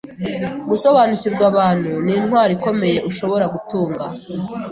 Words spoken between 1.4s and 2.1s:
abantu